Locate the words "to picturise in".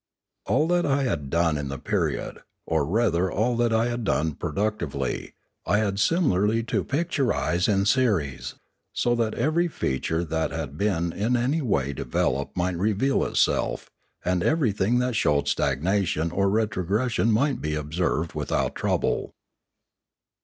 6.73-7.85